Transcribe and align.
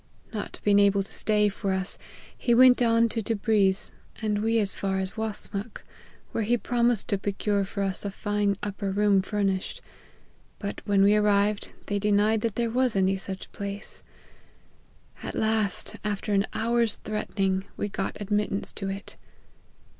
Not 0.33 0.59
being 0.63 0.79
able 0.79 1.03
to 1.03 1.13
stay 1.13 1.47
for 1.47 1.73
us, 1.73 1.99
he 2.35 2.55
went 2.55 2.81
on 2.81 3.07
to 3.09 3.21
Tebriz, 3.21 3.91
and 4.19 4.39
we 4.41 4.57
as 4.57 4.73
far 4.73 4.97
as 4.97 5.11
Wasmuch, 5.15 5.83
where 6.31 6.43
he 6.43 6.57
promised 6.57 7.07
to 7.09 7.19
procure 7.19 7.63
for 7.65 7.83
us 7.83 8.03
a 8.03 8.09
fine 8.09 8.57
upper 8.63 8.89
room 8.91 9.21
fur 9.21 9.43
nished; 9.43 9.79
but 10.57 10.81
when 10.85 11.03
we 11.03 11.13
arrived, 11.15 11.73
they 11.85 11.99
denied 11.99 12.41
that 12.41 12.55
there 12.55 12.71
was 12.71 12.95
any 12.95 13.15
such 13.15 13.51
place; 13.51 14.01
at 15.21 15.35
last, 15.35 15.97
after 16.03 16.33
an 16.33 16.47
hour's 16.51 16.95
threatening, 16.95 17.65
we 17.77 17.87
got 17.87 18.17
admittance 18.19 18.73
to 18.73 18.89
it. 18.89 19.17